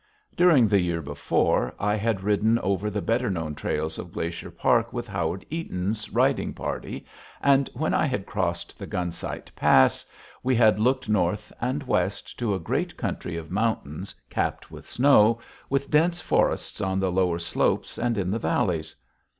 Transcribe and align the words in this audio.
During 0.35 0.65
the 0.67 0.79
year 0.79 0.99
before, 0.99 1.75
I 1.77 1.93
had 1.93 2.23
ridden 2.23 2.57
over 2.61 2.89
the 2.89 3.03
better 3.03 3.29
known 3.29 3.53
trails 3.53 3.99
of 3.99 4.13
Glacier 4.13 4.49
Park 4.49 4.91
with 4.91 5.07
Howard 5.07 5.45
Eaton's 5.51 6.09
riding 6.09 6.55
party, 6.55 7.05
and 7.39 7.69
when 7.75 7.93
I 7.93 8.07
had 8.07 8.25
crossed 8.25 8.79
the 8.79 8.87
Gunsight 8.87 9.51
Pass, 9.55 10.03
we 10.41 10.55
had 10.55 10.79
looked 10.79 11.07
north 11.07 11.53
and 11.61 11.83
west 11.83 12.39
to 12.39 12.55
a 12.55 12.59
great 12.59 12.97
country 12.97 13.37
of 13.37 13.51
mountains 13.51 14.15
capped 14.27 14.71
with 14.71 14.89
snow, 14.89 15.39
with 15.69 15.91
dense 15.91 16.19
forests 16.19 16.81
on 16.81 16.99
the 16.99 17.11
lower 17.11 17.37
slopes 17.37 17.99
and 17.99 18.17
in 18.17 18.31
the 18.31 18.39
valleys. 18.39 18.95